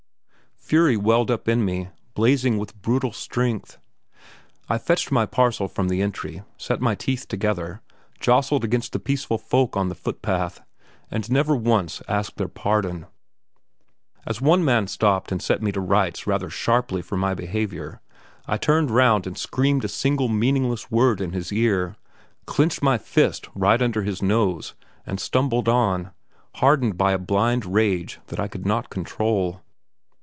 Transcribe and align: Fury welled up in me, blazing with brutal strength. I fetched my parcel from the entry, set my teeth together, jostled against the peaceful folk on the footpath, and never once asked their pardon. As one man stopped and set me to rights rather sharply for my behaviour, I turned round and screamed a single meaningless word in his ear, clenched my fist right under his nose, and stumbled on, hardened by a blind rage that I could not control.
Fury 0.71 0.95
welled 0.95 1.29
up 1.29 1.49
in 1.49 1.65
me, 1.65 1.89
blazing 2.13 2.57
with 2.57 2.81
brutal 2.81 3.11
strength. 3.11 3.77
I 4.69 4.77
fetched 4.77 5.11
my 5.11 5.25
parcel 5.25 5.67
from 5.67 5.89
the 5.89 6.01
entry, 6.01 6.43
set 6.55 6.79
my 6.79 6.95
teeth 6.95 7.27
together, 7.27 7.81
jostled 8.21 8.63
against 8.63 8.93
the 8.93 8.99
peaceful 8.99 9.37
folk 9.37 9.75
on 9.75 9.89
the 9.89 9.95
footpath, 9.95 10.61
and 11.09 11.29
never 11.29 11.57
once 11.57 12.01
asked 12.07 12.37
their 12.37 12.47
pardon. 12.47 13.05
As 14.25 14.39
one 14.39 14.63
man 14.63 14.87
stopped 14.87 15.29
and 15.29 15.41
set 15.41 15.61
me 15.61 15.73
to 15.73 15.81
rights 15.81 16.25
rather 16.25 16.49
sharply 16.49 17.01
for 17.01 17.17
my 17.17 17.33
behaviour, 17.33 17.99
I 18.47 18.55
turned 18.55 18.91
round 18.91 19.27
and 19.27 19.37
screamed 19.37 19.83
a 19.83 19.89
single 19.89 20.29
meaningless 20.29 20.89
word 20.89 21.19
in 21.19 21.33
his 21.33 21.51
ear, 21.51 21.97
clenched 22.45 22.81
my 22.81 22.97
fist 22.97 23.49
right 23.55 23.81
under 23.81 24.03
his 24.03 24.21
nose, 24.21 24.73
and 25.05 25.19
stumbled 25.19 25.67
on, 25.67 26.11
hardened 26.55 26.97
by 26.97 27.11
a 27.11 27.17
blind 27.17 27.65
rage 27.65 28.21
that 28.27 28.39
I 28.39 28.47
could 28.47 28.65
not 28.65 28.89
control. 28.89 29.59